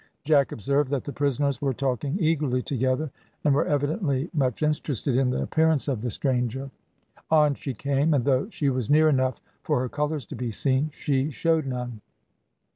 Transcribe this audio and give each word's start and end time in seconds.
Jack 0.23 0.51
observed 0.51 0.89
that 0.89 1.03
the 1.03 1.13
prisoners 1.13 1.61
were 1.61 1.75
talking 1.75 2.17
eagerly 2.19 2.63
together, 2.63 3.11
and 3.43 3.53
were 3.53 3.65
evidently 3.67 4.31
much 4.33 4.63
interested 4.63 5.15
in 5.15 5.29
the 5.29 5.43
appearance 5.43 5.87
of 5.87 6.01
the 6.01 6.09
stranger. 6.09 6.71
On 7.29 7.53
she 7.53 7.75
came, 7.75 8.11
and 8.15 8.25
though 8.25 8.49
she 8.49 8.67
was 8.67 8.89
near 8.89 9.09
enough 9.09 9.39
for 9.61 9.79
her 9.79 9.89
colours 9.89 10.25
to 10.25 10.35
be 10.35 10.49
seen 10.49 10.89
she 10.91 11.29
showed 11.29 11.67
none. 11.67 12.01